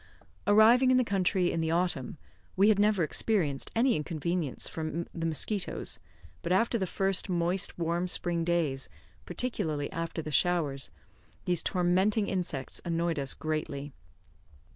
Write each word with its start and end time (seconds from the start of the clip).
Arriving 0.47 0.89
in 0.89 0.97
the 0.97 1.03
country 1.03 1.51
in 1.51 1.61
the 1.61 1.69
autumn, 1.69 2.17
we 2.55 2.69
had 2.69 2.79
never 2.79 3.03
experienced 3.03 3.71
any 3.75 3.95
inconvenience 3.95 4.67
from 4.67 5.05
the 5.13 5.27
mosquitoes, 5.27 5.99
but 6.41 6.51
after 6.51 6.75
the 6.79 6.87
first 6.87 7.29
moist, 7.29 7.77
warm 7.77 8.07
spring 8.07 8.43
days, 8.43 8.89
particularly 9.27 9.91
after 9.91 10.19
the 10.23 10.31
showers, 10.31 10.89
these 11.45 11.61
tormenting 11.61 12.25
insects 12.25 12.81
annoyed 12.83 13.19
us 13.19 13.35
greatly. 13.35 13.93